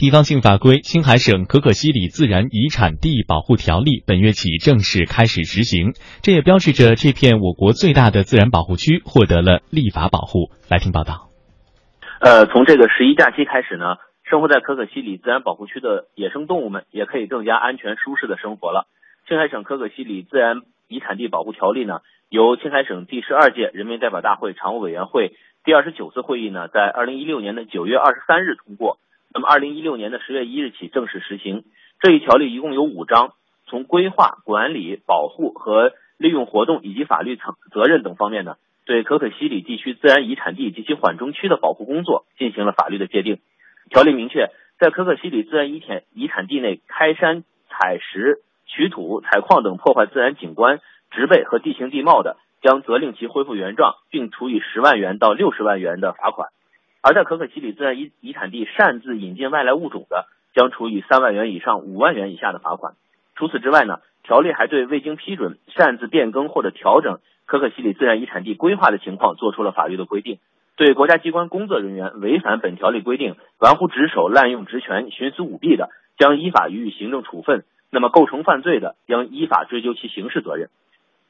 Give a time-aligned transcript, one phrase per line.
[0.00, 5.92] 地方性法规《青海省可可西里自然遗产地保护条例》本月起正式开始实行，
[6.24, 10.48] 这也标志着这片我国最大的自然保护区获得了立法保护。
[10.72, 11.28] 来听报道。
[12.24, 18.88] 呃，从这个十一假期开始呢，生活在可可西里自然保护区的野生动物们也可以更加安全舒适的生活了。
[19.28, 28.96] 青海省可可西里自然遗产地保护条例呢，由青海省第十二届人民代表大会常务委员会第二十九次会议呢，在二零一六年的九月二十三日通过。
[29.32, 31.64] 那么，二零一六年的十月一日起正式实行。
[32.00, 33.34] 这一条例一共有五章，
[33.66, 43.38] 从规划、管理、保护和利用活动以及法律层责任等方面呢，对可可西里地区自然遗产地及其缓冲区的保护工作进行了法律的界定。
[43.88, 44.48] 条例明确，
[44.80, 50.80] 在可可西里自然遗产遗产地内开山采石、取土、采矿等破坏自然景观、
[51.12, 56.48] 植被和地形地貌的，将责令其恢复原状，并处以十万元到六十万元的罚款。
[57.02, 62.94] 而在可可西里自然遗遗产地擅自引进外来物种的，将处以三万元以上五万元以下的罚款。
[63.36, 70.38] 除此之外呢，条例还对未经批准擅自变更或者调整可可西里自然遗产地规划的情况作出了法律的规定。
[70.76, 77.64] 对国家机关工作人员违反本条例规定、玩忽职守、滥用职权、徇私舞弊的，将依法予以行政处分。
[77.90, 80.68] 那么构成犯罪的，将依法追究其刑事责任。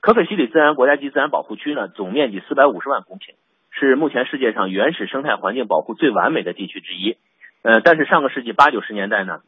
[0.00, 3.34] 可可西里自然国家级自然保护区呢，总面积四百五十万公顷。
[3.76, 7.16] 是目前世界上原始生态环境保护最完美的地区之一，
[7.62, 9.40] 呃，但是上个世纪八九十年代呢，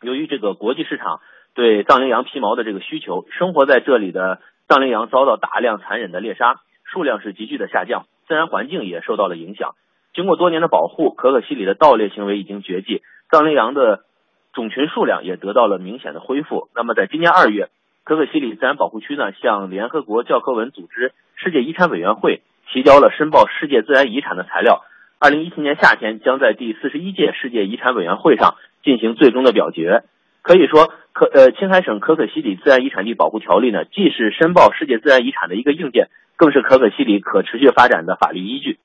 [0.00, 1.20] 由于这个国际市场
[1.54, 9.76] 对藏羚羊皮毛的这个需求，生活在这里的藏羚羊遭到大量残忍的猎杀，数量是急剧的下降，自然环境也受到了影响。
[10.12, 14.00] 经过多年的保护，可可西里的盗猎行为已经绝迹，藏羚羊的
[14.52, 16.68] 种群数量也得到了明显的恢复。
[16.74, 17.68] 那么在今年二月，
[18.02, 22.42] 可可西里自然保护区呢，向联合国教科文组织世界遗产委员会。
[22.72, 24.82] 提交了申报世界自然遗产的材料，
[25.20, 30.04] 二零一七年夏天将在第四十一届世界遗产委员会上进行最终的表决。
[30.40, 38.78] 可以说，可呃青海省可可西里自然遗产地保护条例呢，既是申报世界自然遗产的一个硬件，更是可可西里可持续发展的法律依据。